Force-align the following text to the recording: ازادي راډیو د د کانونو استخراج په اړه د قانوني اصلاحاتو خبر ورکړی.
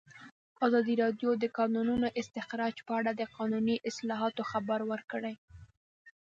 ازادي 0.65 0.93
راډیو 1.03 1.29
د 1.37 1.39
د 1.43 1.45
کانونو 1.57 1.93
استخراج 2.21 2.75
په 2.87 2.93
اړه 2.99 3.11
د 3.15 3.21
قانوني 3.35 3.75
اصلاحاتو 3.89 4.41
خبر 4.51 4.79
ورکړی. 4.91 5.35